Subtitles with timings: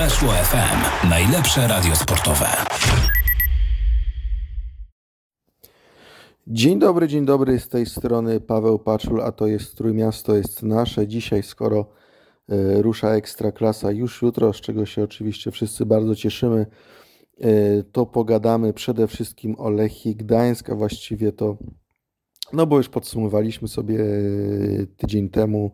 [0.00, 1.08] Weszło FM.
[1.08, 2.46] Najlepsze radio sportowe.
[6.46, 7.58] Dzień dobry, dzień dobry.
[7.58, 11.08] Z tej strony Paweł Paczul, a to jest Trójmiasto jest nasze.
[11.08, 11.86] Dzisiaj, skoro
[12.52, 16.66] y, rusza ekstra klasa już jutro, z czego się oczywiście wszyscy bardzo cieszymy,
[17.44, 21.56] y, to pogadamy przede wszystkim o Lechii Gdańsk, a właściwie to,
[22.52, 25.72] no bo już podsumowaliśmy sobie y, tydzień temu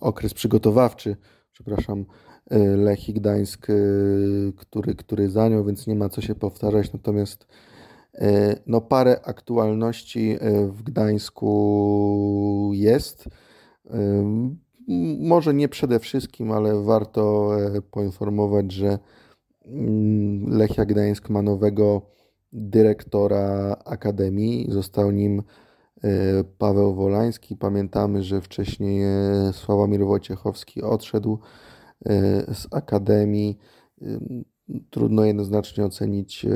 [0.00, 1.16] okres przygotowawczy,
[1.52, 2.04] przepraszam,
[2.50, 3.74] e, Lechii Gdańsk, e,
[4.56, 6.92] który, który zajął, więc nie ma co się powtarzać.
[6.92, 7.46] Natomiast
[8.14, 13.28] e, no, parę aktualności w Gdańsku jest.
[15.18, 17.50] Może nie przede wszystkim, ale warto
[17.90, 18.98] poinformować, że
[19.64, 22.02] mm, Lechia Gdańsk ma nowego
[22.52, 24.66] dyrektora akademii.
[24.70, 25.44] Został nim E,
[26.58, 27.56] Paweł Wolański.
[27.56, 31.38] Pamiętamy, że wcześniej e, Sławomir Wojciechowski odszedł
[32.06, 32.10] e,
[32.54, 33.58] z Akademii.
[34.90, 36.46] Trudno jednoznacznie ocenić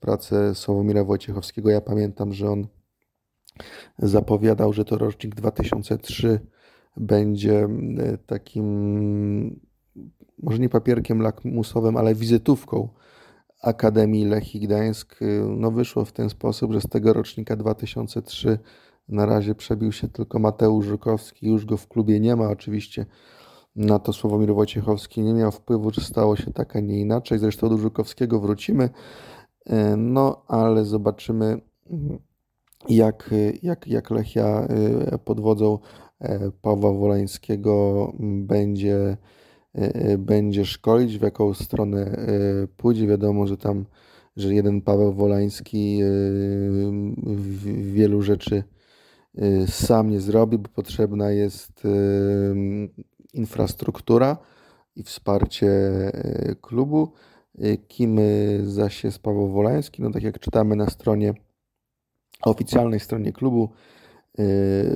[0.00, 1.70] pracę Sławomira Wojciechowskiego.
[1.70, 2.66] Ja pamiętam, że on
[3.98, 6.40] zapowiadał, że to rocznik 2003
[6.96, 7.68] będzie
[8.26, 9.60] takim,
[10.42, 12.88] może nie papierkiem lakmusowym, ale wizytówką
[13.62, 18.58] Akademii Lechii Gdańsk y, no wyszło w ten sposób, że z tego rocznika 2003
[19.08, 22.48] na razie przebił się tylko Mateusz Żukowski, już go w klubie nie ma.
[22.48, 23.06] Oczywiście
[23.76, 27.38] na to Sławomir Wojciechowski nie miał wpływu, że stało się tak, a nie inaczej.
[27.38, 28.84] Zresztą do Żukowskiego wrócimy,
[29.70, 31.60] y, no ale zobaczymy
[32.88, 33.30] jak,
[33.62, 34.68] jak, jak Lechia
[35.14, 35.78] y, pod wodzą
[36.62, 39.16] Pawła Wolańskiego będzie E, e,
[40.18, 42.26] będzie szkolić, w jaką stronę e,
[42.76, 43.06] pójdzie.
[43.06, 43.84] Wiadomo, że tam,
[44.36, 46.00] że jeden Paweł Wolański
[47.92, 48.64] wielu rzeczy
[49.66, 51.82] sam nie zrobi, bo potrzebna jest
[53.32, 54.36] infrastruktura
[54.96, 55.70] i wsparcie
[56.60, 57.12] klubu.
[57.88, 58.20] Kim
[58.64, 60.02] zaś jest Paweł Wolański?
[60.02, 61.34] No tak jak czytamy na stronie
[62.42, 63.68] oficjalnej stronie klubu,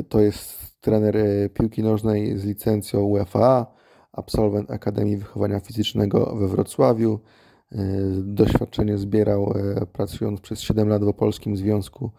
[0.09, 1.16] to jest trener
[1.54, 3.79] piłki nożnej z licencją UEFA,
[4.12, 7.21] absolwent Akademii Wychowania Fizycznego we Wrocławiu.
[7.72, 7.76] E,
[8.22, 12.10] doświadczenie zbierał e, pracując przez 7 lat w Opolskim Związku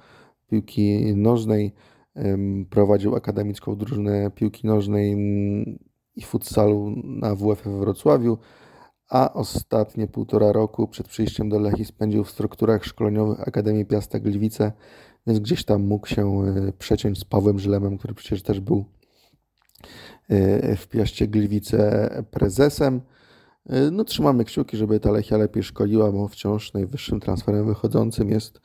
[0.49, 1.73] Piłki Nożnej.
[2.69, 5.17] Prowadził akademicką drużynę piłki nożnej
[6.15, 8.37] i futsalu na WF we Wrocławiu,
[9.09, 14.71] a ostatnie półtora roku przed przyjściem do Lechii spędził w strukturach szkoleniowych Akademii Piasta Gliwice,
[15.27, 18.85] więc gdzieś tam mógł się e, przeciąć z Pawłem Żlemem, który przecież też był
[20.77, 23.01] w Piaście Gliwice prezesem.
[23.65, 28.61] E, no, trzymamy kciuki, żeby ta Lechia lepiej szkoliła, bo wciąż najwyższym transferem wychodzącym jest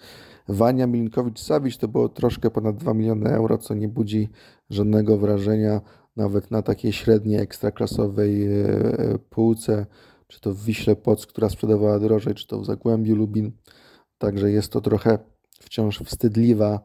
[0.49, 1.78] Wania Milinkowicz-Sawić.
[1.78, 4.28] To było troszkę ponad 2 miliony euro, co nie budzi
[4.71, 5.81] żadnego wrażenia
[6.16, 9.87] nawet na takiej średniej ekstraklasowej e, półce,
[10.26, 13.53] czy to w Wiśle Poc, która sprzedawała drożej, czy to w Zagłębiu Lubin.
[14.19, 15.19] Także jest to trochę
[15.60, 16.81] wciąż wstydliwa,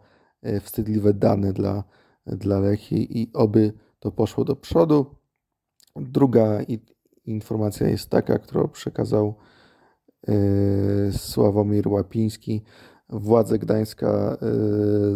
[0.62, 1.84] wstydliwe dane dla,
[2.28, 5.06] dla Lechii i oby to poszło do przodu.
[5.96, 6.60] Druga
[7.26, 9.36] informacja jest taka, którą przekazał
[10.28, 10.34] e,
[11.12, 12.64] Sławomir Łapiński.
[13.10, 14.38] Władze Gdańska e,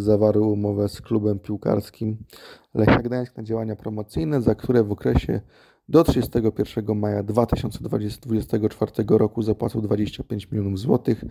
[0.02, 2.18] zawarły umowę z klubem piłkarskim
[2.74, 5.42] Lechia Gdańsk na działania promocyjne, za które w okresie
[5.90, 11.24] do 31 maja 2024 roku zapłacą 25 milionów złotych.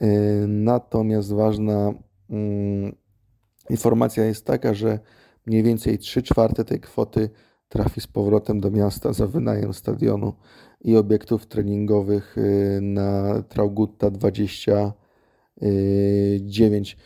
[0.00, 0.06] E,
[0.46, 1.92] natomiast ważna
[2.30, 2.96] mm,
[3.70, 4.98] informacja jest taka, że
[5.46, 7.30] mniej więcej 3 czwarte tej kwoty
[7.68, 10.32] trafi z powrotem do miasta za wynajem stadionu
[10.80, 16.96] i obiektów treningowych y, na Traugutta 29.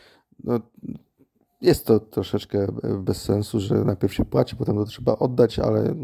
[0.44, 0.60] No,
[1.60, 2.66] jest to troszeczkę
[2.98, 5.94] bez sensu, że najpierw się płaci, potem to trzeba oddać, ale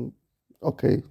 [0.60, 0.98] okej.
[0.98, 1.02] Okay.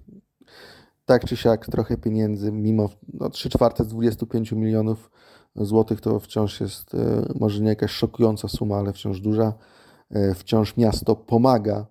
[1.04, 5.10] Tak czy siak trochę pieniędzy, mimo no, 3 czwarte z 25 milionów
[5.56, 6.98] złotych to wciąż jest y,
[7.38, 9.52] może nie jakaś szokująca suma, ale wciąż duża.
[10.10, 11.86] E, wciąż miasto pomaga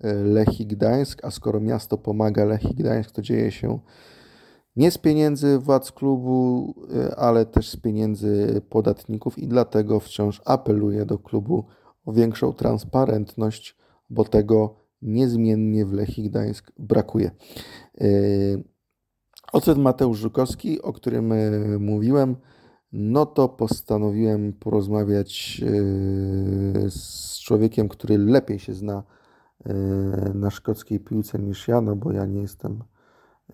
[0.00, 3.78] e, Lechii Gdańsk, a skoro miasto pomaga Lechii Gdańsk, to dzieje się
[4.76, 11.06] nie z pieniędzy władz klubu, e, ale też z pieniędzy podatników i dlatego wciąż apeluję
[11.06, 11.64] do klubu
[12.04, 13.76] o większą transparentność,
[14.10, 17.30] bo tego niezmiennie w Lechii Gdańsk brakuje.
[19.52, 21.32] Ocet Mateusz Żukowski, o którym
[21.80, 22.36] mówiłem,
[22.98, 25.62] no to postanowiłem porozmawiać
[26.88, 29.02] z człowiekiem, który lepiej się zna
[29.64, 29.74] e,
[30.34, 32.84] na szkockiej piłce niż ja, no bo ja nie jestem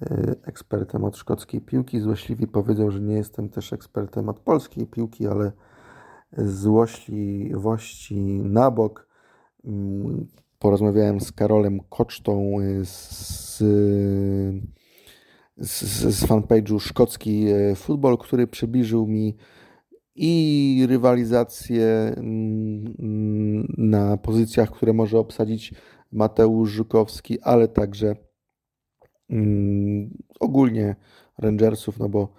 [0.03, 2.01] e, ekspertem od szkockiej piłki.
[2.01, 5.53] Złośliwi powiedzą, że nie jestem też ekspertem od polskiej piłki, ale
[6.39, 9.07] złośliwości na bok.
[9.65, 10.27] Mm,
[10.59, 13.63] porozmawiałem z Karolem Kocztą z,
[15.63, 15.83] z,
[16.15, 19.37] z fanpage'u Szkocki Futbol, który przybliżył mi
[20.15, 21.87] i rywalizację
[22.17, 25.75] mm, na pozycjach, które może obsadzić
[26.13, 28.17] Mateusz Żukowski, ale także
[29.31, 30.11] mm,
[30.41, 30.97] ogólnie
[31.39, 32.33] Rangersów, no bo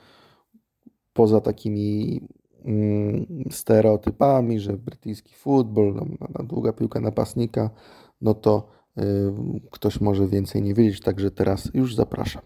[1.14, 2.22] poza takimi
[2.66, 7.70] mm, stereotypami, że brytyjski futbol, długa piłka napastnika,
[8.22, 8.68] no to
[8.98, 9.04] y,
[9.72, 12.42] ktoś może więcej nie wiedzieć, także teraz już zapraszam.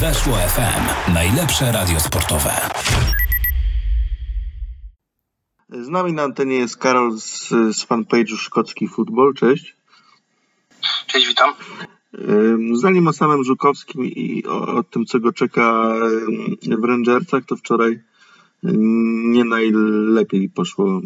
[0.00, 1.12] Weszło FM.
[1.14, 2.50] Najlepsze radio sportowe.
[5.68, 9.34] Z nami na antenie jest Karol z, z fanpage'u Szkocki Futbol.
[9.34, 9.76] Cześć.
[11.06, 11.54] Cześć, witam.
[12.74, 15.94] Zanim o samym Żukowskim i o, o tym, co go czeka
[16.80, 18.00] w Rangersach, to wczoraj
[18.62, 21.00] nie najlepiej poszło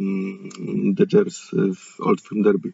[0.85, 2.73] Dodgers w Old Firm Derby.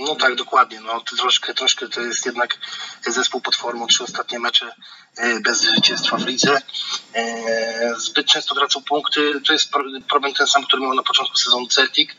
[0.00, 0.80] No tak, dokładnie.
[0.80, 2.58] No, troszkę, troszkę to jest jednak
[3.06, 3.86] zespół pod formą.
[3.86, 4.72] Trzy ostatnie mecze
[5.16, 6.62] e, bez zwycięstwa w lidze.
[7.14, 9.40] E, zbyt często tracą punkty.
[9.46, 9.70] To jest
[10.08, 12.10] problem ten sam, który miał na początku sezonu Celtic,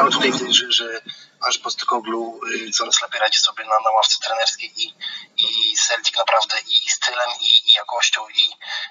[0.00, 1.00] ale tutaj widać, że, że
[1.40, 4.94] aż Postykoglu y, coraz lepiej radzi sobie na, na ławce trenerskiej i,
[5.36, 8.48] i Celtic naprawdę i stylem, i, i jakością, i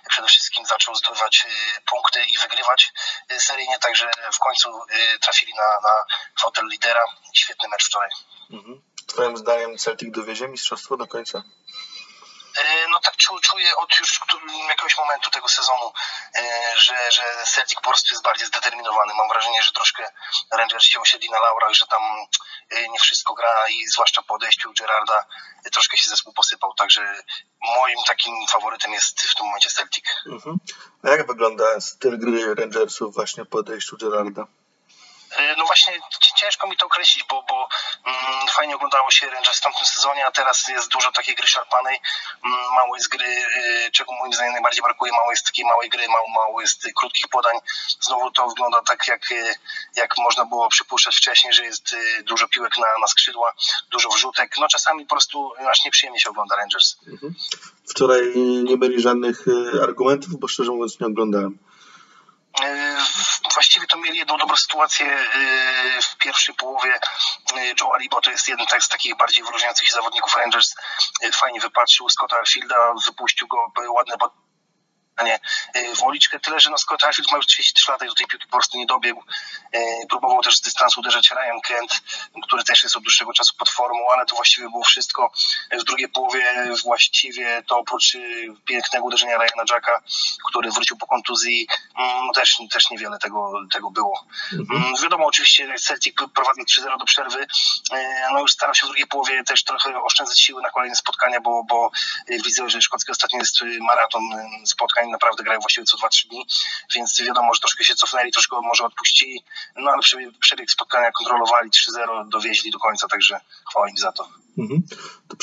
[0.09, 2.93] przede wszystkim zaczął zdobywać y, punkty i wygrywać
[3.31, 4.69] y, seryjnie, także w końcu
[5.21, 5.95] trafili na, na
[6.41, 7.01] fotel lidera.
[7.33, 8.09] Świetny mecz wczoraj.
[8.51, 8.81] Mhm.
[9.07, 11.43] Twoim zdaniem Celtic dowiezie mistrzostwo do końca?
[12.57, 14.19] E, no tak czuję od już
[14.69, 15.91] jakiegoś momentu tego sezonu,
[16.35, 16.41] e,
[16.75, 17.23] że, że
[17.55, 19.13] Celtic po prostu jest bardziej zdeterminowany.
[19.13, 20.11] Mam wrażenie, że troszkę
[20.51, 22.01] Rangers się osiedli na laurach, że tam
[22.69, 25.25] e, nie wszystko gra i zwłaszcza po odejściu Gerarda
[25.73, 26.73] troszkę się zespół posypał.
[26.73, 27.23] Także
[27.61, 30.05] moim takim faworytem jest w tym momencie Celtic.
[30.25, 30.57] Mhm.
[31.03, 34.47] A jak wygląda styl gry Rangersów właśnie po odejściu Gerarda?
[35.31, 35.93] E, no właśnie
[36.35, 37.67] ciężko mi to określić, bo, bo
[38.05, 41.99] mm, fajnie oglądało się Rangers w tamtym sezonie, a teraz jest dużo takiej gry szarpanej,
[42.45, 46.07] mm, mało jest gry, y, czego moim zdaniem najbardziej brakuje, mało jest takiej małej gry,
[46.07, 47.55] mało, mało jest krótkich podań.
[47.99, 49.55] Znowu to wygląda tak, jak, y,
[49.95, 53.53] jak można było przypuszczać wcześniej, że jest y, dużo piłek na, na skrzydła,
[53.91, 54.51] dużo wrzutek.
[54.59, 56.97] No czasami po prostu aż nieprzyjemnie się ogląda Rangers.
[57.07, 57.35] Mhm.
[57.89, 58.21] Wczoraj
[58.63, 59.45] nie byli żadnych
[59.83, 61.66] argumentów, bo szczerze mówiąc nie oglądałem.
[62.63, 62.97] E,
[63.53, 66.93] właściwie to mieli jedną dobrą sytuację e, w pierwszej połowie.
[66.93, 70.75] E, Joe Alibo to jest jeden z takich bardziej wyróżniających się zawodników Rangers.
[71.33, 74.17] Fajnie wypatrzył Scotta Arfielda, wypuścił go ładne
[75.23, 75.39] nie,
[75.75, 76.39] y, w uliczkę.
[76.39, 78.77] Tyle, że no Scott Arfield ma już 33 lata i do tej piłki po prostu
[78.77, 79.23] nie dobiegł.
[79.75, 79.79] Y,
[80.09, 82.01] próbował też z dystansu uderzać Ryan Kent,
[82.43, 85.31] który też jest od dłuższego czasu pod formą, ale to właściwie było wszystko.
[85.71, 90.01] W drugiej połowie właściwie to oprócz y, pięknego uderzenia Ryana Jacka,
[90.49, 91.67] który wrócił po kontuzji,
[91.99, 94.25] mm, też, też niewiele tego, tego było.
[94.53, 94.83] Mhm.
[94.83, 97.47] Mm, wiadomo, oczywiście Celtic prowadząc 3-0 do przerwy,
[98.33, 101.63] no już starał się w drugiej połowie też trochę oszczędzać siły na kolejne spotkania, bo,
[101.63, 101.91] bo
[102.27, 104.23] widzę, że szkocki ostatnio jest maraton
[104.65, 106.45] spotkań naprawdę grają właściwie co 2-3 dni,
[106.95, 109.43] więc wiadomo, że troszkę się cofnęli, troszkę może odpuścili,
[109.75, 110.01] no ale
[110.39, 113.39] przebieg spotkania kontrolowali 3-0, dowieźli do końca, także
[113.69, 114.29] chwała im za to.
[114.57, 114.83] Mhm.
[115.27, 115.37] To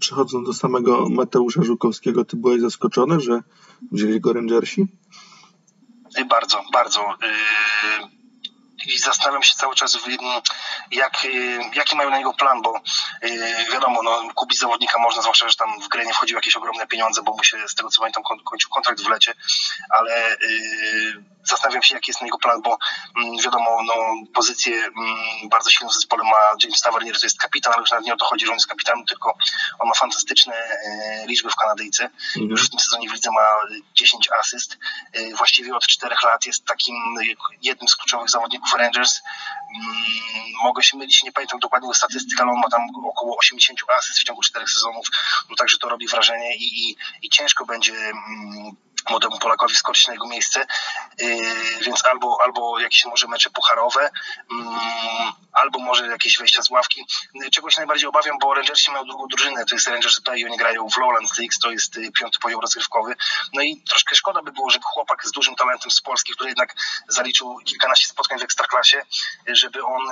[0.00, 3.42] przechodząc do samego Mateusza Żukowskiego, ty byłeś zaskoczony, że
[3.92, 4.86] wzięli go Rangersi?
[6.28, 7.00] Bardzo, bardzo.
[7.22, 8.17] Yy
[8.86, 9.98] i zastanawiam się cały czas,
[10.90, 12.80] jak, y, jaki mają na niego plan, bo
[13.22, 16.86] y, wiadomo, no, kupić zawodnika można, zwłaszcza, że tam w grę nie wchodziły jakieś ogromne
[16.86, 19.34] pieniądze, bo mu się z tego co pamiętam kończył kontrakt w lecie,
[19.90, 22.78] ale yy, zastanawiam się, jaki jest na niego plan, bo
[23.16, 23.94] mm, wiadomo, no,
[24.34, 28.06] pozycję mm, bardzo silną w zespole ma James Tavernier, to jest kapitan, ale już nawet
[28.06, 29.36] nie o to chodzi, że on jest kapitanem, tylko
[29.78, 32.04] on ma fantastyczne e, liczby w Kanadyjce.
[32.04, 32.50] Mhm.
[32.50, 33.46] Już w tym sezonie w lidze ma
[33.94, 34.78] 10 asyst.
[35.12, 36.94] E, właściwie od 4 lat jest takim
[37.62, 39.22] jednym z kluczowych zawodników Rangers.
[39.76, 39.94] Mm,
[40.64, 44.24] mogę się mylić, nie pamiętam dokładnie statystyk, ale on ma tam około 80 asyst w
[44.24, 45.06] ciągu 4 sezonów,
[45.50, 48.12] no także to robi wrażenie i, i, i ciężko będzie
[49.10, 50.66] młodemu Polakowi skoczyć na jego miejsce,
[51.18, 51.36] yy,
[51.80, 54.10] więc albo, albo jakieś może mecze pucharowe,
[54.52, 54.78] mm,
[55.52, 57.06] albo może jakieś wejścia z ławki.
[57.52, 60.88] Czegoś najbardziej obawiam, bo Rangersi mają drugą drużynę, to jest Rangers B i oni grają
[60.88, 63.16] w Lowlands League, to jest y, piąty poziom rozgrywkowy.
[63.52, 66.74] No i troszkę szkoda by było, żeby chłopak z dużym talentem z Polski, który jednak
[67.08, 69.02] zaliczył kilkanaście spotkań w Ekstraklasie,
[69.46, 70.02] żeby on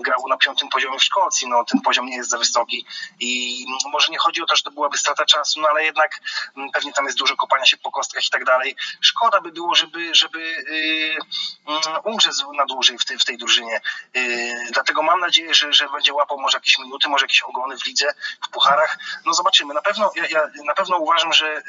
[0.00, 1.48] grał na piątym poziomie w Szkocji.
[1.48, 2.86] No ten poziom nie jest za wysoki
[3.20, 6.20] i może nie chodzi o to, że to byłaby strata czasu, no ale jednak
[6.56, 8.76] mm, pewnie tam jest dużo kopania się po kostkach i tak dalej.
[9.00, 10.38] Szkoda by było, żeby, żeby
[11.68, 13.80] yy, umrzeć na dłużej w tej, w tej drużynie.
[14.14, 17.86] Yy, dlatego mam nadzieję, że, że będzie łapał może jakieś minuty, może jakieś ogony w
[17.86, 18.06] lidze,
[18.46, 18.98] w pucharach.
[19.26, 19.74] No zobaczymy.
[19.74, 21.62] Na pewno, ja, ja na pewno uważam, że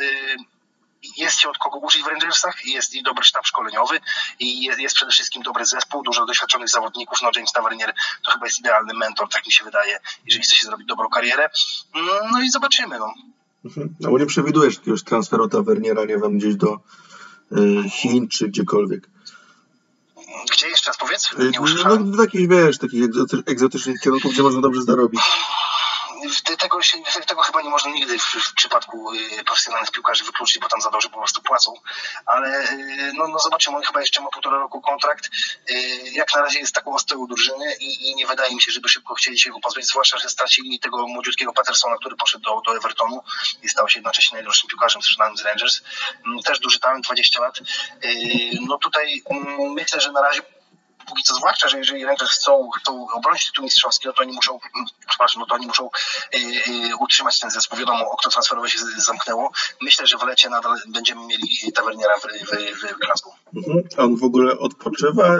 [1.17, 3.99] jest się od kogo uczyć w Rangersach, jest i dobry sztab szkoleniowy
[4.39, 7.21] i jest, jest przede wszystkim dobry zespół, dużo doświadczonych zawodników.
[7.21, 10.65] No James Tavernier to chyba jest idealny mentor, tak mi się wydaje, jeżeli chce się
[10.65, 11.49] zrobić dobrą karierę.
[12.31, 12.99] No i zobaczymy.
[12.99, 13.13] No.
[13.65, 13.95] Mhm.
[13.99, 16.79] No bo nie przewidujesz jakiegoś transferu Taverniera, nie wiem, gdzieś do
[17.51, 19.09] y, Chin czy gdziekolwiek.
[20.51, 21.29] Gdzie jeszcze raz powiedz?
[21.39, 23.03] Nie no, no, takich, wiesz, takich
[23.45, 25.21] egzotycznych kierunków, gdzie można dobrze zarobić
[26.59, 26.97] tego, się,
[27.27, 30.89] tego chyba nie można nigdy w, w przypadku y, profesjonalnych piłkarzy wykluczyć, bo tam za
[30.89, 31.73] dobrze po prostu płacą.
[32.25, 35.29] Ale y, no, no zobaczymy, on chyba jeszcze ma półtora roku kontrakt.
[35.69, 35.73] Y,
[36.11, 39.15] jak na razie jest taką ostoją drużyny i, i, nie wydaje mi się, żeby szybko
[39.15, 43.23] chcieli się go pozbyć, zwłaszcza, że stracili tego młodziutkiego Pattersona, który poszedł do, do Evertonu
[43.63, 45.81] i stał się jednocześnie najdroższym piłkarzem z Rangers.
[46.25, 47.59] Mm, też duży talent, 20 lat.
[48.67, 50.41] No tutaj mm, myślę, że na razie
[51.07, 54.59] póki co zwłaszcza, że jeżeli Rangers chcą, chcą obronić tytuł mistrzowski, no to oni muszą,
[54.75, 55.89] mm, przepraszam, no to oni muszą
[56.35, 57.79] y, y, utrzymać ten zespół.
[57.79, 59.51] Wiadomo, okno transferowe się zamknęło.
[59.81, 63.33] Myślę, że w lecie nadal będziemy mieli tawerniera w, w, w Glasgow.
[63.55, 63.83] Mhm.
[63.97, 65.37] A on w ogóle odpoczywa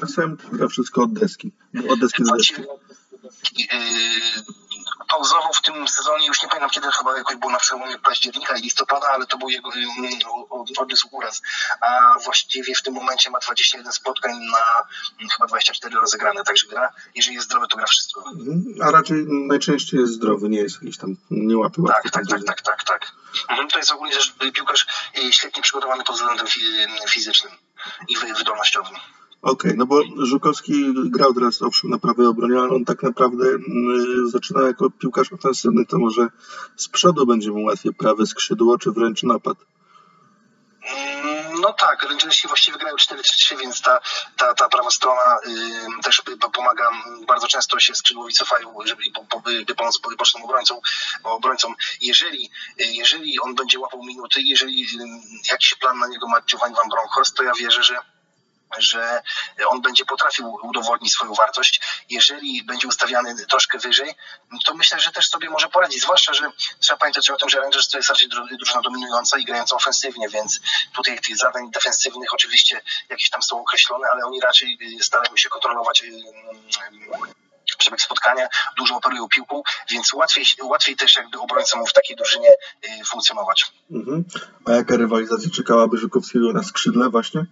[0.00, 1.52] czasem, gra wszystko od deski.
[1.88, 2.62] Od deski do deski.
[2.62, 4.63] Y,
[5.14, 8.62] pauzował w tym sezonie, już nie pamiętam kiedy, chyba jakoś było na przełomie października i
[8.62, 9.70] listopada, ale to był jego
[10.78, 11.42] odniósł uraz.
[11.80, 17.34] A właściwie w tym momencie ma 21 spotkań na chyba 24 rozegrane, także gra, jeżeli
[17.34, 18.24] jest zdrowy, to gra wszystko.
[18.82, 22.62] A raczej najczęściej jest zdrowy, nie jest jakiś tam, nie łapie Tak, tak, tak, tak,
[22.62, 23.12] tak, tak.
[23.50, 24.86] Mhm, to jest ogólnie rzecz piłkarz
[25.18, 26.46] y, świetnie przygotowany pod względem
[27.08, 27.52] fizycznym
[28.08, 28.96] i wydolnościowym.
[29.44, 33.46] Okej, okay, no bo Żukowski grał teraz owszem na prawej obronie, ale on tak naprawdę
[33.46, 33.60] y,
[34.30, 36.28] zaczyna jako piłkarz ofensywny, to może
[36.76, 39.56] z przodu będzie mu łatwiej prawe skrzydło, czy wręcz napad.
[40.82, 44.00] Mm, no tak, Rangersi właściwie grają 4-3-3, więc ta,
[44.36, 46.22] ta, ta prawa strona y, też
[46.52, 46.90] pomaga.
[47.28, 50.78] Bardzo często się skrzydłowi cofają, żeby po, by pomóc bocznym obrońcom.
[51.22, 51.74] obrońcom.
[52.00, 54.86] Jeżeli, y, jeżeli on będzie łapał minuty, jeżeli
[55.50, 58.13] jakiś plan na niego ma Giovanni Van Bronckhorst, to ja wierzę, że
[58.78, 59.22] że
[59.68, 61.80] on będzie potrafił udowodnić swoją wartość.
[62.10, 64.14] Jeżeli będzie ustawiany troszkę wyżej,
[64.64, 66.02] to myślę, że też sobie może poradzić.
[66.02, 66.50] Zwłaszcza, że
[66.80, 68.28] trzeba pamiętać o tym, że Rangers to jest raczej
[68.58, 70.60] drużyna dominująca i grająca ofensywnie, więc
[70.94, 76.02] tutaj tych zadań defensywnych oczywiście jakieś tam są określone, ale oni raczej starają się kontrolować
[77.78, 82.48] przebieg spotkania, dużo operują piłką, więc łatwiej, łatwiej też jakby obrońcom w takiej drużynie
[83.06, 83.72] funkcjonować.
[83.90, 84.24] Mhm.
[84.64, 87.46] A jaka rywalizacja czekałaby Żukowskiego na skrzydle właśnie?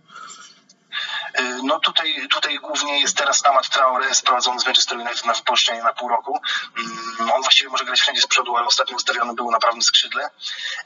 [1.34, 5.82] E, no tutaj, tutaj głównie jest teraz Amat Traore sprowadzony z Manchester United na wypuszczenie
[5.82, 6.40] na pół roku.
[6.78, 10.30] Mm, on właściwie może grać wszędzie z przodu, ale ostatnio ustawiony był na prawym skrzydle.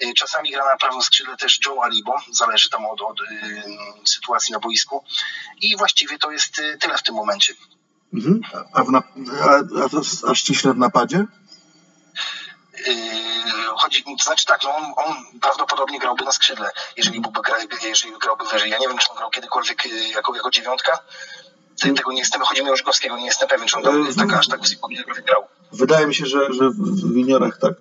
[0.01, 3.19] E, czasami gra na prawym skrzydle też Joe Alibo, zależy tam od, od
[4.05, 5.05] sytuacji na boisku.
[5.61, 7.55] I właściwie to jest e, tyle w tym momencie.
[8.15, 8.41] Mhm.
[8.73, 9.03] A, w a,
[10.29, 11.27] a, a ściśle w napadzie?
[12.87, 12.93] Yy,
[13.77, 17.41] chodzi, to znaczy tak, no on, on, prawdopodobnie grałby na skrzydle, jeżeli byłby
[17.83, 18.71] jeżeli grałby wyżej.
[18.71, 20.99] Ja nie wiem, czy on grał kiedykolwiek yy, jako, jako dziewiątka.
[21.97, 24.49] Tego nie jestem, chodzi mi o nie jestem pewien, czy on grał, yy, tak, aż
[24.49, 24.89] tak wysoko
[25.27, 25.49] grał.
[25.73, 27.73] Wydaje mi się, że, że w winiorach tak.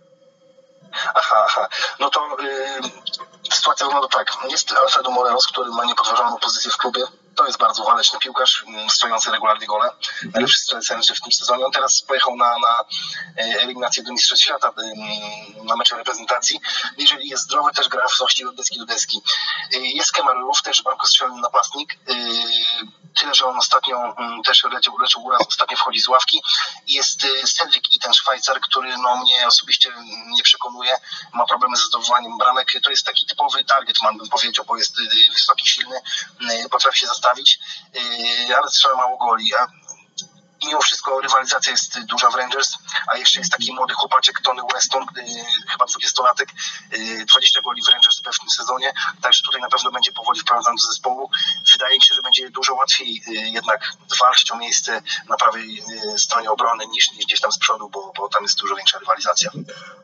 [1.15, 1.67] Aha, aha.
[1.99, 4.31] No to yy, sytuacja wygląda tak.
[4.49, 7.01] Jest Alfredo Morelos, który ma niepodważalną pozycję w klubie
[7.35, 9.89] to jest bardzo waleczny piłkarz, mm, stojący regularnie gole.
[10.33, 11.65] Najlepszy strzelec w tym sezonie.
[11.65, 12.85] On teraz pojechał na, na
[13.37, 16.59] e, eliminację do Mistrzostw Świata, mm, na mecze reprezentacji.
[16.97, 19.21] Jeżeli jest zdrowy, też gra właściwie od deski do deski.
[19.73, 21.97] E, jest Kemarów, też bramkostrzelny napastnik.
[23.19, 26.41] Tyle, że on ostatnio mm, też leciał, leczył uraz, ostatnio wchodzi z ławki.
[26.87, 27.21] Jest
[27.57, 29.93] Cedric i ten Szwajcar, który no, mnie osobiście
[30.27, 30.97] nie przekonuje.
[31.33, 32.73] Ma problemy ze zdobywaniem bramek.
[32.83, 34.95] To jest taki typowy target man, bym powiedział, bo jest
[35.31, 36.01] wysoki, silny,
[36.71, 37.59] potrafi się zastawić
[38.57, 39.51] ale strzela mało goli.
[40.67, 45.05] Mimo wszystko rywalizacja jest duża w Rangers, a jeszcze jest taki młody chłopaczek Tony Weston,
[45.15, 45.23] yy,
[45.71, 46.47] chyba 20-latek,
[47.25, 50.75] 20 yy, goli w Rangers w tym sezonie, także tutaj na pewno będzie powoli wprowadzany
[50.81, 51.29] do zespołu.
[51.71, 55.83] Wydaje mi się, że będzie dużo łatwiej jednak walczyć o miejsce na prawej
[56.17, 59.51] stronie obrony niż, niż gdzieś tam z przodu, bo, bo tam jest dużo większa rywalizacja.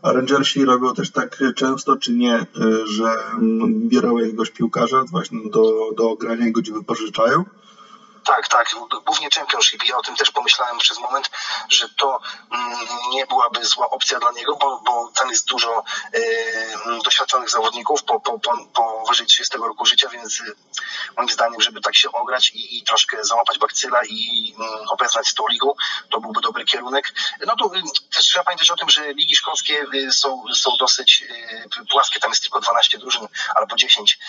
[0.01, 2.45] A Rangersi robią też tak często, czy nie,
[2.85, 7.45] że mm, biorą jakiegoś piłkarza właśnie do, do i go gdzie wypożyczają?
[8.35, 9.83] Tak, tak, głównie Championship.
[9.83, 11.29] Ja o tym też pomyślałem przez moment,
[11.69, 12.19] że to
[12.51, 15.83] mm, nie byłaby zła opcja dla niego, bo, bo tam jest dużo
[16.15, 20.55] y, doświadczonych zawodników po, po, po, powyżej 30 roku życia, więc y,
[21.17, 25.47] moim zdaniem, żeby tak się ograć i, i troszkę załapać bakcyla i y, obeznać tą
[25.47, 25.73] ligą,
[26.09, 27.13] to byłby dobry kierunek.
[27.47, 27.81] No to y,
[28.15, 31.23] też trzeba pamiętać o tym, że ligi szkolskie y, są, są dosyć
[31.89, 34.19] płaskie, tam jest tylko 12 drużyn albo 10,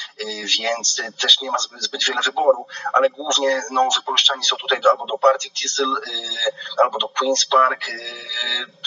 [0.59, 5.19] więc też nie ma zbyt wiele wyboru, ale głównie no, wypożyczani są tutaj albo do
[5.19, 5.97] Party Diesel,
[6.83, 7.85] albo do Queen's Park.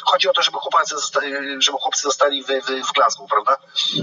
[0.03, 3.57] Chodzi o to, żeby chłopacy zostali, żeby chłopcy zostali w, w, w Glasgow, prawda?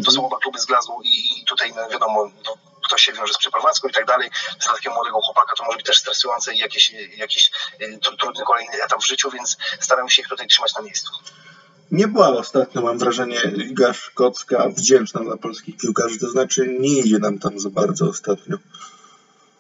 [0.04, 2.56] To są oba kluby z Glasgow i, i tutaj no, wiadomo, no,
[2.90, 4.30] to się wiąże z przeprowadzką i tak dalej.
[4.64, 7.50] Dla takiego młodego chłopaka to może być też stresujące i jakiś, jakiś
[8.21, 11.12] trudny kolejny etap w życiu, więc staramy się ich tutaj trzymać na miejscu.
[11.90, 17.18] Nie była ostatnio, mam wrażenie, Liga Szkocka wdzięczna dla polskich piłkarzy, to znaczy nie idzie
[17.18, 18.56] nam tam za bardzo ostatnio.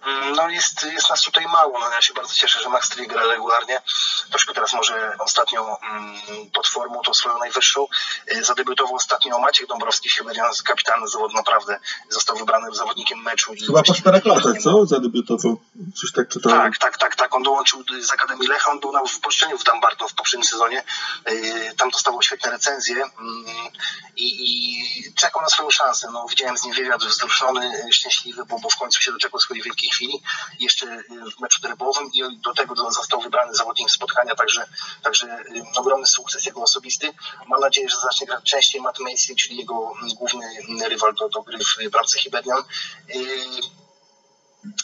[0.06, 1.78] Mm, no jest, jest nas tutaj mało.
[1.78, 3.82] No ja się bardzo cieszę, że Max Tri gra regularnie.
[4.30, 7.86] Troszkę teraz może ostatnio mm, pod formą tą swoją najwyższą.
[8.32, 11.78] Y, zadebiutował ostatnio Maciek Dąbrowski, Hibernian, kapitan zawód naprawdę
[12.08, 13.52] został wybrany zawodnikiem meczu.
[13.66, 14.86] Chyba po czterech latach, co?
[14.86, 15.60] Zadebiutował?
[16.00, 16.58] Coś tak czytałem.
[16.60, 17.34] Tak, tak, tak, tak.
[17.34, 20.84] On dołączył z Akademii Lecha, on był na wypożyczeniu w Dumbarton w poprzednim sezonie.
[21.30, 23.44] Y, tam dostawał świetne recenzje mm,
[24.16, 26.08] i, i czekał na swoją szansę.
[26.12, 29.91] No, widziałem z nim wywiad wzruszony, szczęśliwy, bo, bo w końcu się doczekał swojej wielkiej
[29.92, 30.22] chwili,
[30.60, 31.02] jeszcze y,
[31.36, 34.66] w meczu derbowym i do tego został wybrany zawodnik spotkania, także,
[35.02, 37.12] także y, ogromny sukces jego osobisty.
[37.48, 41.58] Mam nadzieję, że zacznie grać częściej Matt Macy, czyli jego główny rywal do, do gry
[41.58, 42.62] w bramce Hibernian.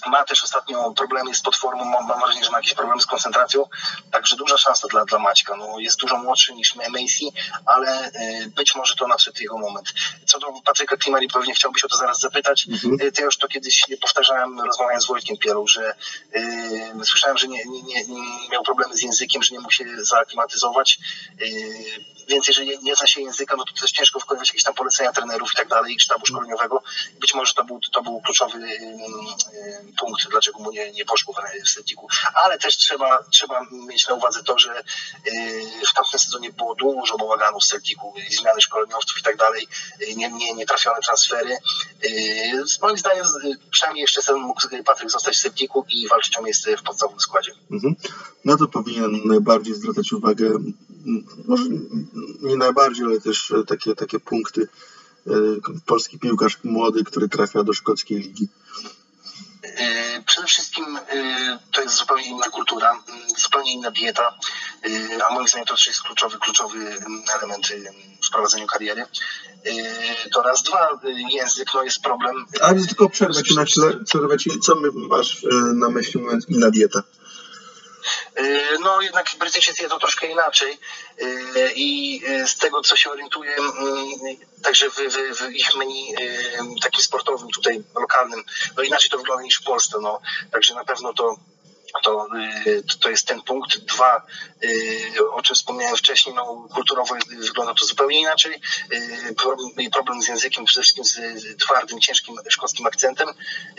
[0.06, 3.64] Ma też ostatnio problemy z podformą, mam, mam wrażenie, że ma jakieś problemy z koncentracją,
[4.12, 5.56] także duża szansa dla, dla Maćka.
[5.56, 7.24] No, jest dużo młodszy niż Macy,
[7.66, 9.94] ale y, być może to nadszedł jego moment.
[10.26, 12.66] Co do Patryka Klimari, pewnie chciałbyś o to zaraz zapytać.
[12.68, 13.10] Mhm.
[13.18, 15.94] Y, już to kiedyś powtarzałem, rozmawiając z Wojtkiem Pierą, że
[16.36, 19.84] y, słyszałem, że nie, nie, nie, nie, miał problemy z językiem, że nie mógł się
[19.98, 20.98] zaaklimatyzować,
[22.28, 25.52] więc jeżeli nie zna się języka, no to też ciężko wykonywać jakieś tam polecenia trenerów
[25.52, 26.82] i tak dalej, i sztabu szkoleniowego.
[27.20, 28.58] Być może to był, to był kluczowy
[29.98, 31.34] punkt, dlaczego mu nie, nie poszło
[31.64, 32.06] w Celticu.
[32.44, 34.82] Ale też trzeba, trzeba mieć na uwadze to, że y,
[35.90, 39.68] w tamtym sezonie było dużo bałaganu w Celticu, zmiany szkoleniowców i tak dalej,
[40.02, 41.58] y, nie, nie, nie trafione transfery.
[42.04, 43.24] Y, moim zdaniem
[43.70, 47.52] przynajmniej jeszcze ten mógł Patryk zostać w Celticu i walczyć o miejsce w podstawowym składzie.
[47.70, 47.96] Mhm.
[48.44, 50.50] No to powinien najbardziej zwracać uwagę,
[51.44, 51.64] może
[52.40, 54.68] nie najbardziej, ale też takie, takie punkty
[55.86, 58.48] polski piłkarz młody, który trafia do szkockiej ligi.
[59.78, 63.02] E, przede wszystkim e, to jest zupełnie inna kultura,
[63.36, 64.34] zupełnie inna dieta,
[64.84, 66.96] e, a moim zdaniem to też jest kluczowy, kluczowy
[67.38, 67.68] element
[68.26, 69.04] w prowadzeniu kariery.
[70.32, 70.88] To raz, dwa,
[71.30, 72.46] język no jest problem.
[72.60, 73.86] Ale tylko przerwę ci na chwilę,
[74.62, 77.02] co masz na myśli mówiąc inna dieta?
[78.38, 80.78] Y, no jednak Brytyjczycy jedzą troszkę inaczej
[81.22, 83.56] y, i y, z tego co się orientuję,
[84.62, 86.14] także w, w, w, ich menu
[86.82, 88.44] takim sportowym tutaj lokalnym,
[88.76, 90.20] no inaczej to wygląda niż w Polsce, no.
[90.52, 91.36] Także na pewno to
[92.04, 92.26] to,
[93.00, 93.78] to jest ten punkt.
[93.78, 94.26] Dwa,
[95.32, 98.60] o czym wspomniałem wcześniej, no, kulturowo wygląda to zupełnie inaczej.
[99.92, 103.28] Problem z językiem, przede wszystkim z twardym, ciężkim szkockim akcentem.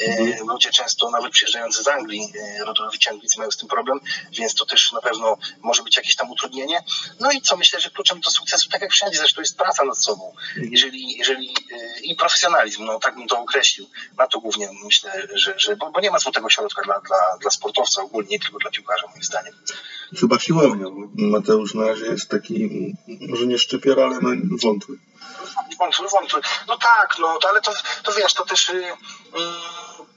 [0.08, 0.48] Mhm.
[0.48, 2.34] Ludzie często, nawet przyjeżdżający z Anglii,
[2.66, 4.00] rodowici Anglicy mają z tym problem,
[4.32, 6.84] więc to też na pewno może być jakieś tam utrudnienie.
[7.20, 9.98] No i co myślę, że kluczem do sukcesu, tak jak wszędzie, zresztą jest praca nad
[9.98, 10.34] sobą.
[10.48, 10.72] Mhm.
[10.72, 11.56] Jeżeli, jeżeli
[12.04, 13.90] i profesjonalizm, no tak bym to określił.
[14.18, 17.52] Na to głównie myślę, że, że bo, bo nie ma złotego środka dla, dla, dla
[18.00, 19.54] sportowca ogólnie, nie tylko dla piłkarza, moim zdaniem.
[20.20, 20.86] Chyba siłownia.
[21.16, 22.70] Mateusz na razie jest taki,
[23.30, 24.30] może nie szczypior, ale no,
[24.64, 24.98] wątły.
[25.80, 26.42] Wątły, wątły.
[26.68, 27.72] No tak, no ale to,
[28.04, 28.70] to wiesz, to też.
[28.70, 30.09] Yy,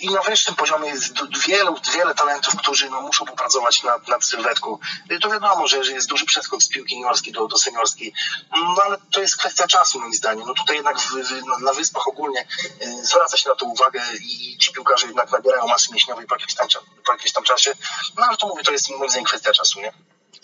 [0.00, 1.14] i na wyższym poziomie jest
[1.46, 4.78] wielu, wiele talentów, którzy no, muszą popracować nad, nad sylwetką.
[5.22, 8.12] To wiadomo, że, jest duży przeskok z piłki juniorskiej do, do seniorskiej,
[8.52, 10.46] no ale to jest kwestia czasu moim zdaniem.
[10.46, 12.46] No tutaj jednak w, w, na wyspach ogólnie
[12.82, 16.54] y, zwraca się na to uwagę i ci piłkarze jednak nabierają masy mięśniowej po jakimś
[16.54, 16.68] tam,
[17.06, 17.72] po jakimś tam czasie,
[18.18, 19.92] no ale to mówię, to jest moim zdaniem kwestia czasu, nie?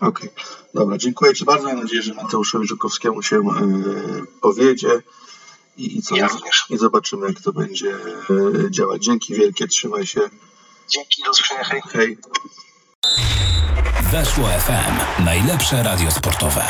[0.01, 0.31] Okej, okay.
[0.75, 1.69] dobra, dziękuję Ci bardzo.
[1.69, 5.03] Mam nadzieję, że Mateuszowi Żukowskiemu się yy, powiedzie
[5.79, 6.29] i, co, ja
[6.71, 9.05] i zobaczymy, jak to będzie e, działać.
[9.05, 10.21] Dzięki wielkie, trzymaj się.
[10.89, 11.81] Dzięki, do usłyszenia, hej.
[11.93, 12.19] hej.
[14.13, 16.63] Weszło FM, najlepsze radio sportowe.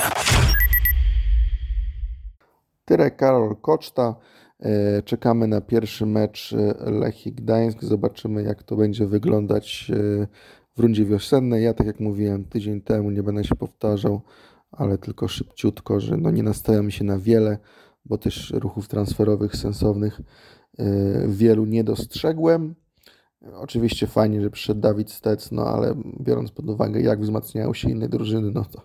[2.85, 4.15] Tyrek Karol Koczta.
[4.61, 7.85] E, czekamy na pierwszy mecz e, Lechii Gdańsk.
[7.85, 9.91] Zobaczymy, jak to będzie wyglądać
[10.77, 11.65] w rundzie wiosennej.
[11.65, 14.23] Ja, tak jak mówiłem tydzień temu, nie będę się powtarzał,
[14.73, 17.59] ale tylko szybciutko, że no nie nastawiam się na wiele
[18.09, 20.21] bo też ruchów transferowych sensownych
[20.79, 22.75] e, wielu nie dostrzegłem.
[23.55, 28.09] Oczywiście fajnie, że przyszedł Dawid Stec, no ale biorąc pod uwagę, jak wzmacniają się inne
[28.09, 28.83] drużyny, no to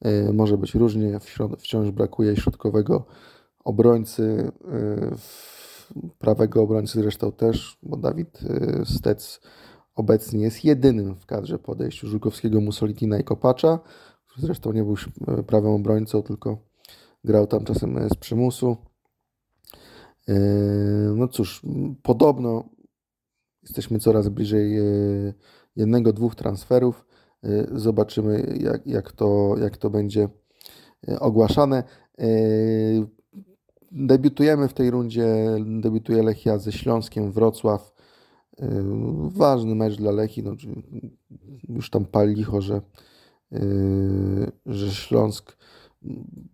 [0.00, 1.18] e, może być różnie.
[1.58, 3.06] Wciąż brakuje środkowego
[3.64, 5.16] obrońcy, e,
[6.18, 8.40] prawego obrońcy zresztą też, bo Dawid
[8.84, 9.40] Stec
[9.94, 13.78] obecnie jest jedynym w kadrze podejściu Żukowskiego, Mussolitina i Kopacza,
[14.36, 14.96] zresztą nie był
[15.46, 16.67] prawym obrońcą, tylko
[17.24, 18.76] grał tam czasem e, z przymusu.
[20.28, 20.34] E,
[21.16, 21.62] no cóż,
[22.02, 22.68] podobno
[23.62, 24.78] jesteśmy coraz bliżej
[25.76, 27.06] jednego, dwóch transferów.
[27.72, 30.28] Zobaczymy, jak, jak, to, jak to będzie
[31.20, 31.82] ogłaszane.
[33.92, 35.26] Debiutujemy w tej rundzie,
[35.80, 37.94] debiutuje Lechia ze Śląskiem Wrocław.
[39.28, 40.52] Ważny mecz dla Lechi, no,
[41.68, 42.80] już tam pali licho, że,
[44.66, 45.56] że Śląsk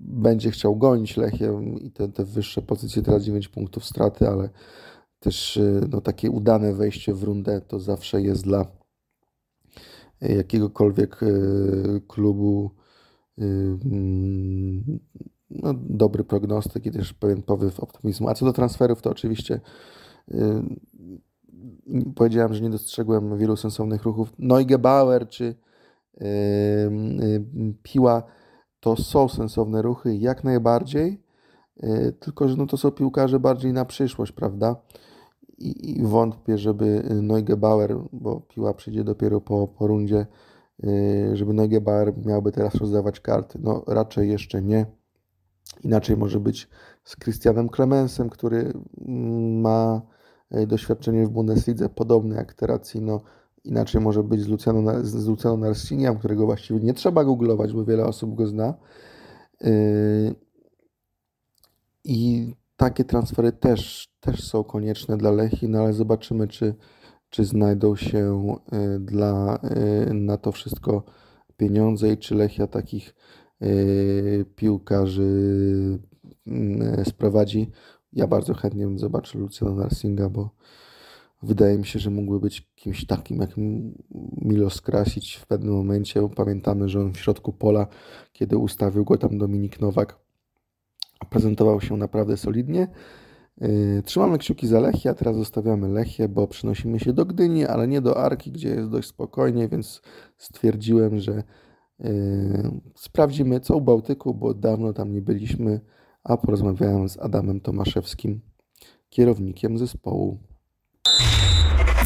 [0.00, 4.48] będzie chciał gonić Lechię i te, te wyższe pozycje, teraz 9 punktów straty, ale
[5.20, 8.66] też no, takie udane wejście w rundę to zawsze jest dla
[10.20, 11.20] jakiegokolwiek
[12.08, 12.70] klubu
[15.50, 18.28] no, dobry prognostyk i też pewien powiew optymizmu.
[18.28, 19.60] A co do transferów, to oczywiście
[20.28, 20.62] yy,
[22.14, 24.32] powiedziałem, że nie dostrzegłem wielu sensownych ruchów.
[24.38, 25.54] Neugebauer czy
[27.82, 28.22] Piła
[28.84, 31.22] to są sensowne ruchy jak najbardziej,
[31.82, 34.76] yy, tylko że no, to są piłkarze bardziej na przyszłość, prawda?
[35.58, 40.26] I, i wątpię, żeby Neugebauer, bo Piła przyjdzie dopiero po, po rundzie,
[40.82, 43.58] yy, żeby Neugebauer miałby teraz rozdawać karty.
[43.62, 44.86] No raczej jeszcze nie.
[45.84, 46.68] Inaczej może być
[47.04, 48.72] z Christianem Clemensem, który
[49.06, 50.02] mm, ma
[50.50, 53.20] e, doświadczenie w Bundeslidze podobne jak Terracino.
[53.64, 58.04] Inaczej może być z Luciano, z Luciano Narsiniem, którego właściwie nie trzeba googlować, bo wiele
[58.04, 58.74] osób go zna.
[59.60, 59.70] E,
[62.04, 66.74] I takie transfery też, też są konieczne dla Lechi, no ale zobaczymy, czy,
[67.30, 69.58] czy znajdą się e, dla,
[70.14, 71.02] na to wszystko
[71.56, 73.14] pieniądze i czy Lechia takich
[74.56, 75.98] piłkarzy
[77.04, 77.70] sprowadzi.
[78.12, 80.50] Ja bardzo chętnie bym zobaczył Luciana Narsinga, bo
[81.44, 83.50] wydaje mi się, że mógłby być kimś takim jak
[84.42, 86.28] Milos Krasić w pewnym momencie.
[86.36, 87.86] Pamiętamy, że on w środku pola,
[88.32, 90.18] kiedy ustawił go tam Dominik Nowak,
[91.30, 92.88] prezentował się naprawdę solidnie.
[93.62, 97.88] Y, trzymamy kciuki za Lechię, a teraz zostawiamy Lechię, bo przenosimy się do Gdyni, ale
[97.88, 100.02] nie do Arki, gdzie jest dość spokojnie, więc
[100.36, 101.42] stwierdziłem, że
[101.98, 105.80] Yy, sprawdzimy, co u Bałtyku, bo dawno tam nie byliśmy,
[106.24, 108.40] a porozmawiałem z Adamem Tomaszewskim,
[109.08, 110.38] kierownikiem zespołu.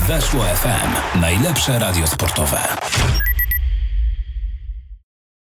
[0.09, 1.21] Weszło FM.
[1.21, 2.77] Najlepsze radio sportowe.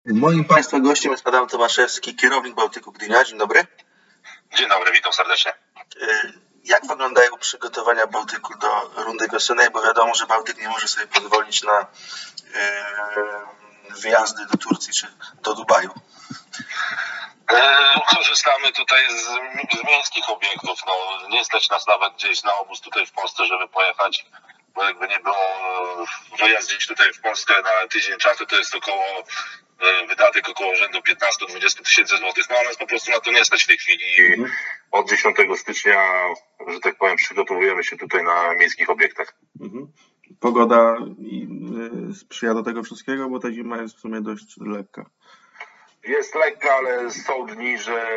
[0.05, 3.23] Moim Państwa gościem jest Adam Tomaszewski, kierownik Bałtyku Gdynia.
[3.23, 3.67] Dzień dobry.
[4.57, 5.53] Dzień dobry, witam serdecznie.
[6.01, 6.07] Yy,
[6.63, 9.71] jak wyglądają przygotowania Bałtyku do rundy wiosennej?
[9.71, 15.07] Bo wiadomo, że Bałtyk nie może sobie pozwolić na yy, wyjazdy do Turcji czy
[15.43, 15.89] do Dubaju?
[17.51, 19.23] E, korzystamy tutaj z,
[19.79, 20.79] z miejskich obiektów.
[20.87, 24.25] No, nie stać nas nawet gdzieś na obóz tutaj w Polsce, żeby pojechać,
[24.75, 25.35] bo jakby nie było
[26.03, 29.23] e, wyjazd gdzieś tutaj w Polskę na tydzień czasu, to jest około
[29.79, 32.45] e, wydatek około rzędu 15-20 tysięcy złotych.
[32.49, 34.05] No ale po prostu na to nie stać w tej chwili.
[34.19, 34.45] I
[34.91, 36.23] od 10 stycznia,
[36.67, 39.35] że tak powiem, przygotowujemy się tutaj na miejskich obiektach.
[39.61, 39.87] Mhm
[40.39, 40.97] pogoda
[42.13, 45.09] sprzyja do tego wszystkiego, bo ta zima jest w sumie dość lekka.
[46.07, 48.07] Jest lekka, ale są dni, że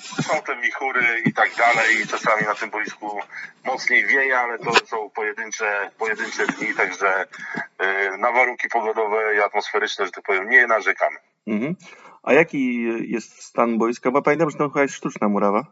[0.00, 3.20] są te wichury i tak dalej i czasami na tym boisku
[3.64, 10.06] mocniej wieje, ale to są pojedyncze, pojedyncze dni, także y, na warunki pogodowe i atmosferyczne,
[10.06, 11.16] że tak powiem, nie narzekamy.
[11.46, 11.76] Mhm.
[12.22, 14.10] A jaki jest stan boiska?
[14.10, 15.66] Bo pamiętam, że to chyba jest sztuczna murawa.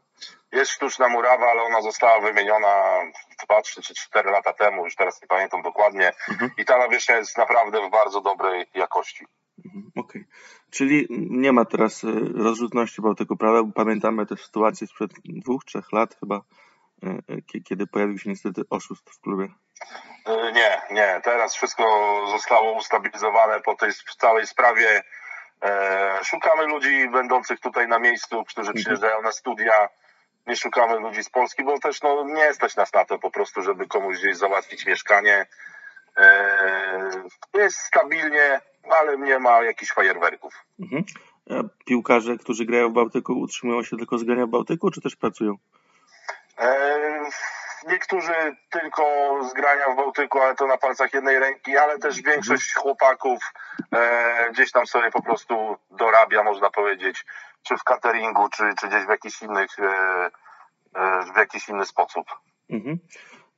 [0.53, 3.01] Jest sztuczna murawa, ale ona została wymieniona
[3.45, 6.13] 2, 3 czy 4 lata temu, już teraz nie pamiętam dokładnie.
[6.29, 6.51] Mhm.
[6.59, 9.27] I ta nawierzchnia jest naprawdę w bardzo dobrej jakości.
[9.65, 10.23] Mhm, okej.
[10.23, 10.60] Okay.
[10.71, 13.63] Czyli nie ma teraz y, rozrzutności Bałtyku, prawda?
[13.63, 16.41] Bo pamiętamy też sytuację sprzed dwóch, trzech lat chyba,
[17.05, 19.49] y, y, kiedy pojawił się niestety oszust w klubie.
[20.55, 21.21] Nie, nie.
[21.25, 21.85] Teraz wszystko
[22.31, 25.03] zostało ustabilizowane po tej całej sprawie.
[26.23, 28.83] Szukamy ludzi będących tutaj na miejscu, którzy mhm.
[28.83, 29.89] przyjeżdżają na studia
[30.47, 33.63] nie szukamy ludzi z Polski, bo też no, nie stać nas na to po prostu,
[33.63, 35.47] żeby komuś gdzieś załatwić mieszkanie.
[37.55, 38.61] Jest stabilnie,
[39.01, 40.55] ale nie ma jakichś fajerwerków.
[40.81, 41.05] Mhm.
[41.51, 45.17] A piłkarze, którzy grają w Bałtyku, utrzymują się tylko z grania w Bałtyku, czy też
[45.17, 45.55] pracują?
[46.59, 47.31] Eee,
[47.89, 48.33] niektórzy
[48.71, 49.03] tylko
[49.51, 52.35] z grania w Bałtyku, ale to na palcach jednej ręki, ale też mhm.
[52.35, 53.53] większość chłopaków
[53.93, 57.25] e, gdzieś tam sobie po prostu dorabia, można powiedzieć,
[57.63, 60.31] czy w cateringu, czy, czy gdzieś w jakiś innych, e,
[60.95, 62.27] e, w jakiś inny sposób.
[62.71, 62.99] Mhm.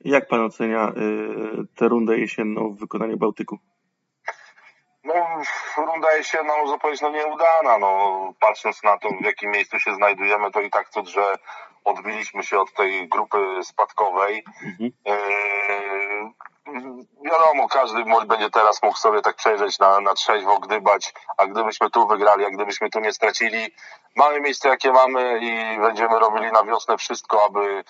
[0.05, 0.93] Jak pan ocenia e,
[1.77, 3.59] tę rundę jesienną w wykonaniu Bałtyku?
[5.05, 5.15] No,
[5.77, 10.51] runda jesienna można powiedzieć, no nieudana, no, patrząc na to, w jakim miejscu się znajdujemy,
[10.51, 11.35] to i tak to, że
[11.85, 14.45] odbiliśmy się od tej grupy spadkowej.
[14.65, 14.93] Mhm.
[17.25, 22.07] wiadomo, każdy będzie teraz mógł sobie tak przejrzeć na, na trzeźwo, gdybać, a gdybyśmy tu
[22.07, 23.75] wygrali, a gdybyśmy tu nie stracili,
[24.17, 27.85] mamy miejsce jakie mamy i będziemy robili na wiosnę wszystko, aby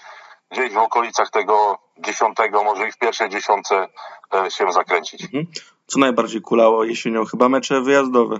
[0.51, 3.88] gdzieś w okolicach tego dziesiątego, może i w pierwszej dziesiątce
[4.35, 5.22] e, się zakręcić.
[5.25, 5.46] Mhm.
[5.92, 7.24] Co najbardziej kulało jesienią?
[7.24, 8.37] Chyba mecze wyjazdowe.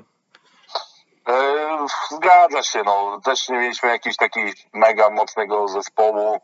[1.29, 3.21] E, zgadza się, no.
[3.25, 6.41] Też nie mieliśmy jakiegoś takiego mega mocnego zespołu.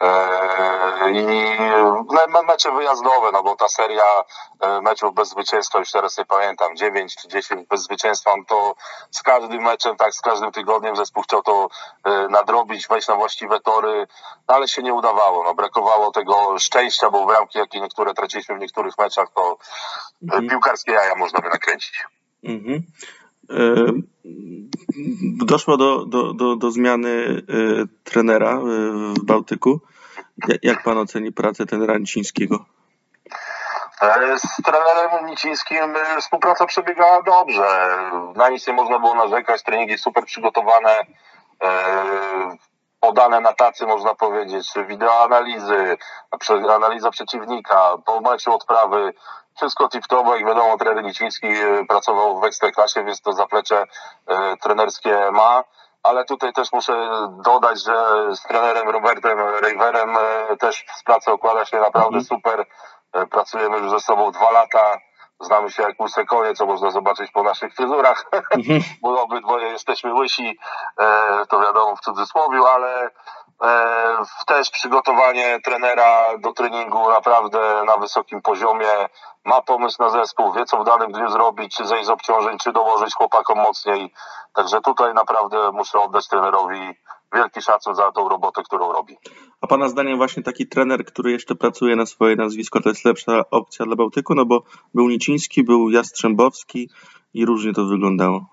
[0.00, 1.24] E, I
[2.28, 4.24] me- mecze wyjazdowe, no bo ta seria
[4.60, 8.74] e, meczów bez zwycięstwa, już teraz nie pamiętam, 9 czy 10 bez zwycięstwa, no to
[9.10, 11.68] z każdym meczem, tak z każdym tygodniem zespół chciał to
[12.04, 14.06] e, nadrobić, wejść na właściwe tory,
[14.48, 15.44] no ale się nie udawało.
[15.44, 19.58] No, brakowało tego szczęścia, bo bramki, jakie niektóre traciliśmy w niektórych meczach, to
[20.32, 22.04] e, piłkarskie jaja można by nakręcić.
[22.44, 22.82] Mhm.
[25.44, 28.60] Doszło do, do, do, do zmiany e, trenera e,
[29.20, 29.80] w Bałtyku.
[30.48, 32.64] Ja- Jak pan oceni pracę trenera Nicińskiego?
[34.02, 35.78] E, Z trenerem Nicińskim
[36.20, 37.68] współpraca przebiegała dobrze.
[38.36, 39.62] Na nic nie można było narzekać.
[39.62, 40.96] Treningi super przygotowane,
[43.00, 44.72] podane na tacy, można powiedzieć.
[44.88, 45.98] Wideoanalizy,
[46.74, 49.12] analiza przeciwnika, po meczu odprawy.
[49.56, 53.86] Wszystko tip-top, jak wiadomo, trener Niciński e, pracował w Ekstraklasie, więc to zaplecze
[54.26, 55.64] e, trenerskie ma.
[56.02, 57.10] Ale tutaj też muszę
[57.44, 57.94] dodać, że
[58.34, 62.66] z trenerem Robertem Rejwerem e, też współpraca układa się naprawdę super.
[63.12, 64.98] E, Pracujemy już ze sobą dwa lata.
[65.40, 68.30] Znamy się jak łyse konie, co można zobaczyć po naszych fryzurach,
[69.02, 70.58] bo obydwoje jesteśmy łysi,
[71.00, 73.10] e, to wiadomo w cudzysłowie, ale
[73.62, 79.08] e, też przygotowanie trenera do treningu naprawdę na wysokim poziomie.
[79.44, 82.72] Ma pomysł na zespół, wie co w danym dniu zrobić, czy zejść z obciążeń, czy
[82.72, 84.12] dołożyć chłopakom mocniej.
[84.54, 86.94] Także tutaj naprawdę muszę oddać trenerowi
[87.34, 89.16] wielki szacun za tą robotę, którą robi.
[89.60, 93.44] A pana zdaniem właśnie taki trener, który jeszcze pracuje na swoje nazwisko, to jest lepsza
[93.50, 94.34] opcja dla Bałtyku?
[94.34, 94.62] No bo
[94.94, 96.90] był Niciński, był Jastrzębowski
[97.34, 98.46] i różnie to wyglądało.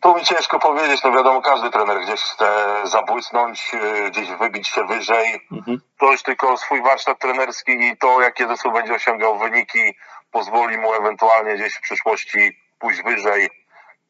[0.00, 4.84] Tu mi ciężko powiedzieć, no wiadomo, każdy trener gdzieś chce zabłysnąć, yy, gdzieś wybić się
[4.84, 5.40] wyżej.
[5.52, 5.80] Mhm.
[5.98, 9.94] To już tylko swój warsztat trenerski i to, jakie zespół będzie osiągał wyniki,
[10.30, 12.38] pozwoli mu ewentualnie gdzieś w przyszłości
[12.78, 13.50] pójść wyżej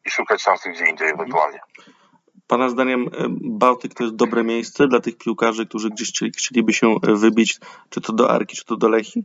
[0.05, 1.61] i szukać szansy gdzie indziej ewentualnie.
[2.47, 3.09] Pana zdaniem e,
[3.41, 7.59] Bałtyk to jest dobre miejsce dla tych piłkarzy, którzy gdzieś chcieli- chcieliby się e, wybić,
[7.91, 9.25] czy to do Arki, czy to do Lechi?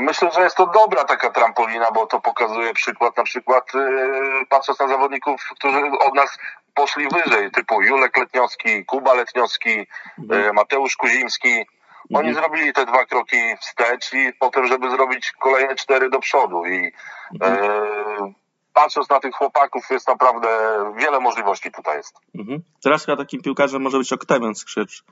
[0.00, 4.78] Myślę, że jest to dobra taka trampolina, bo to pokazuje przykład, na przykład yy, patrząc
[4.80, 6.38] na zawodników, którzy od nas
[6.74, 9.70] poszli wyżej, typu Julek Letniowski, Kuba Letniowski,
[10.18, 11.66] yy, Mateusz Kuzimski.
[12.14, 12.34] Oni Mhm.
[12.34, 16.66] zrobili te dwa kroki wstecz i potem, żeby zrobić kolejne cztery do przodu.
[16.66, 16.92] I
[17.32, 18.34] yy,
[18.74, 20.48] patrząc na tych chłopaków, jest naprawdę
[20.96, 22.14] wiele możliwości tutaj jest.
[22.34, 22.62] Mhm.
[22.82, 25.04] Teraz chyba takim piłkarzem może być Oktawian Skrzecz.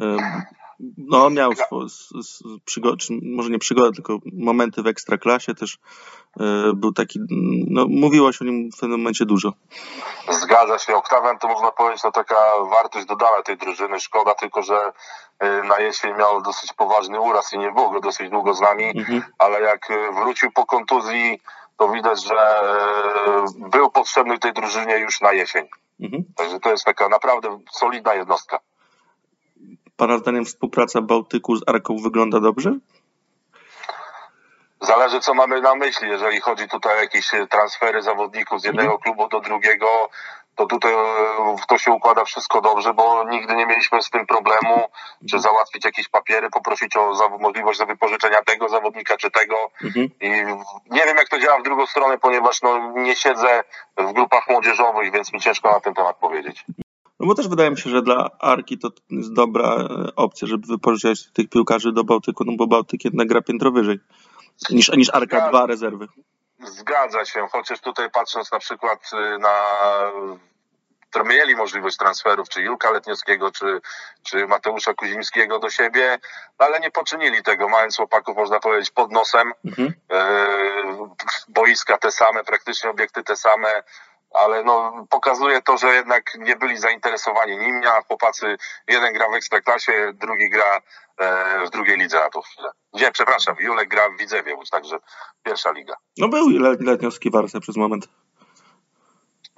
[0.00, 0.16] E,
[0.98, 5.78] No, miał swo, s, s, przygo- czy może nie przygody, tylko momenty w ekstraklasie też.
[6.40, 7.18] e, Był taki,
[7.70, 9.52] no, mówiło się o nim w pewnym momencie dużo.
[10.30, 10.96] Zgadza się.
[10.96, 12.34] Oktawian to można powiedzieć, no taka
[12.70, 14.00] wartość dodana tej drużyny.
[14.00, 14.92] Szkoda tylko, że
[15.44, 18.84] y, na jesień miał dosyć poważny uraz i nie było go dosyć długo z nami,
[18.84, 19.22] Mhm.
[19.38, 21.40] ale jak y, wrócił po kontuzji,
[21.76, 22.62] to widać, że
[23.64, 25.68] y, był potrzebny tej drużynie już na jesień.
[26.00, 26.24] Mhm.
[26.36, 28.60] Także to jest taka naprawdę solidna jednostka.
[29.96, 32.78] Pana zdaniem współpraca Bałtyku z Arką wygląda dobrze?
[34.80, 36.08] Zależy, co mamy na myśli.
[36.08, 39.86] Jeżeli chodzi tutaj o jakieś e, transfery zawodników z jednego klubu do drugiego,
[40.56, 44.84] to tutaj e, to się układa wszystko dobrze, bo nigdy nie mieliśmy z tym problemu,
[45.30, 49.56] czy załatwić jakieś papiery, poprosić o za- możliwość za wypożyczenia tego zawodnika czy tego.
[49.84, 50.08] Mhm.
[50.20, 50.28] I
[50.94, 53.64] nie wiem, jak to działa w drugą stronę, ponieważ no, nie siedzę
[53.98, 56.64] w grupach młodzieżowych, więc mi ciężko na ten temat powiedzieć.
[57.20, 59.86] No bo też wydaje mi się, że dla Arki to jest dobra e,
[60.16, 63.98] opcja, żeby wypożyczać tych piłkarzy do Bałtyku, no bo Bałtyk jednak gra piętro wyżej
[64.70, 66.08] niż, niż Arka dwa rezerwy.
[66.62, 69.54] Zgadza się, chociaż tutaj patrząc na przykład y, na
[71.12, 73.80] które mieli możliwość transferów, czy Julka Letniowskiego, czy,
[74.22, 76.18] czy Mateusza Kuzimskiego do siebie,
[76.60, 79.52] no ale nie poczynili tego, mając chłopaków, można powiedzieć, pod nosem.
[79.64, 79.94] Mhm.
[80.12, 80.46] E,
[81.48, 83.82] boiska te same, praktycznie obiekty te same,
[84.34, 88.56] ale no, pokazuje to, że jednak nie byli zainteresowani nimi, a chłopacy,
[88.88, 90.80] jeden gra w Ekstraklasie, drugi gra
[91.18, 92.70] e, w drugiej lidze na tą chwilę.
[92.92, 94.96] Nie, przepraszam, Julek gra w Widzewie, także
[95.42, 95.94] pierwsza liga.
[96.18, 98.08] No był Le- Letniowski Warsa przez moment.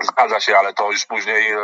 [0.02, 1.58] Zgadza się, ale to już później e,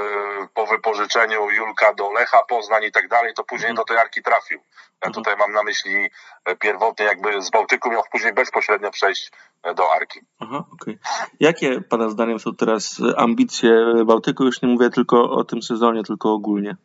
[0.54, 4.60] po wypożyczeniu Julka do Lecha Poznań i tak dalej, to później do tej Arki trafił.
[5.04, 6.10] Ja tutaj mam na myśli
[6.44, 9.30] e, pierwotnie jakby z Bałtyku miał później bezpośrednio przejść
[9.62, 10.20] e, do Arki.
[10.40, 10.98] Aha, okej.
[11.40, 13.70] Jakie Pana zdaniem są teraz ambicje
[14.06, 14.44] Bałtyku?
[14.44, 16.76] Już nie mówię tylko o tym sezonie, tylko ogólnie.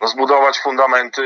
[0.00, 1.22] no, zbudować fundamenty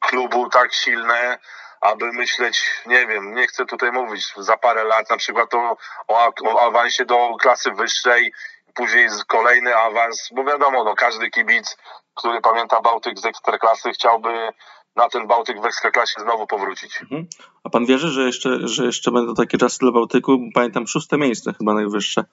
[0.00, 1.38] klubu tak silne,
[1.80, 5.76] aby myśleć, nie wiem, nie chcę tutaj mówić za parę lat na przykład o,
[6.08, 8.32] o, o awansie do klasy wyższej,
[8.74, 11.76] później kolejny awans, bo wiadomo, no każdy kibic,
[12.14, 14.48] który pamięta Bałtyk z Ekstraklasy chciałby
[14.96, 17.02] na ten Bałtyk w Ekstraklasie znowu powrócić.
[17.02, 17.26] Mhm.
[17.64, 20.38] A pan wierzy, że jeszcze, że jeszcze będą takie czasy dla Bałtyku?
[20.54, 22.24] Pamiętam szóste miejsce chyba najwyższe.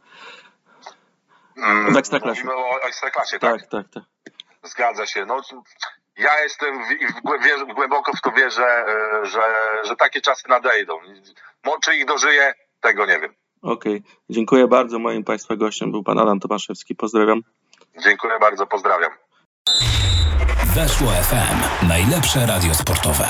[1.58, 2.44] Mm, W Ekstraklasie.
[2.44, 3.62] Mówimy o Ekstraklasie, tak?
[3.62, 4.04] Tak, tak, tak.
[4.64, 5.26] Zgadza się.
[5.26, 5.42] No,
[6.18, 6.80] ja jestem
[7.44, 9.42] wierzę, głęboko w to wierzę, e, że,
[9.88, 10.94] że takie czasy nadejdą.
[11.66, 13.34] Mo- Czy ich dożyję, tego nie wiem.
[13.62, 15.00] Okej, dziękuję bardzo.
[15.00, 16.96] Moim Państwa gościem był Pan Adam Tomaszewski.
[16.96, 17.42] Pozdrawiam.
[18.04, 19.12] Dziękuję bardzo, pozdrawiam.
[20.76, 21.88] Weszło FM.
[21.88, 23.26] Najlepsze radio sportowe.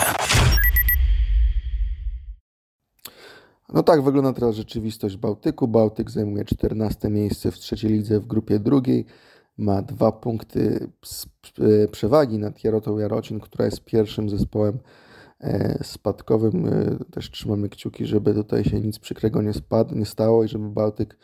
[3.69, 5.67] No tak wygląda teraz rzeczywistość Bałtyku.
[5.67, 9.05] Bałtyk zajmuje 14 miejsce w trzeciej lidze w grupie drugiej.
[9.57, 10.89] Ma dwa punkty
[11.59, 14.79] e, przewagi nad Jarotą Jarocin, która jest pierwszym zespołem
[15.39, 16.65] e, spadkowym.
[16.65, 20.69] E, Też trzymamy kciuki, żeby tutaj się nic przykrego nie, spadł, nie stało i żeby
[20.69, 21.17] Bałtyk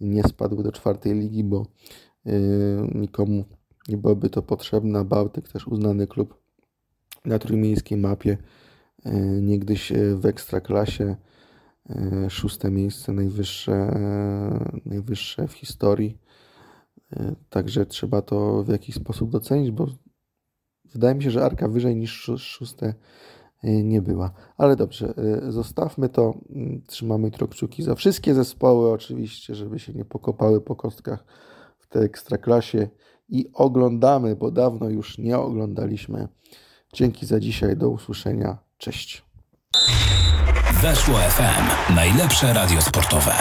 [0.00, 1.66] nie spadł do czwartej ligi, bo
[2.94, 3.44] nikomu
[3.88, 5.04] nie byłoby to potrzebne.
[5.04, 6.40] Bałtyk też uznany klub
[7.24, 8.36] na trójmiejskiej mapie,
[9.40, 11.16] niegdyś w ekstraklasie.
[12.28, 13.98] Szóste miejsce, najwyższe,
[14.86, 16.18] najwyższe w historii.
[17.12, 19.86] E, Także trzeba to w jakiś sposób docenić, bo
[20.84, 22.94] wydaje mi się, że Arka wyżej niż szó- szóste
[23.64, 24.30] e, nie była.
[24.56, 25.14] Ale dobrze,
[25.46, 26.34] e, zostawmy to.
[26.86, 31.24] Trzymamy jutro kciuki za wszystkie zespoły, oczywiście, żeby się nie pokopały po kostkach
[31.78, 32.88] w tej ekstraklasie.
[33.28, 36.28] I oglądamy, bo dawno już nie oglądaliśmy.
[36.92, 38.58] Dzięki za dzisiaj, do usłyszenia.
[38.78, 39.24] Cześć.
[40.82, 41.94] Weszło FM.
[41.94, 43.32] Najlepsze radio sportowe.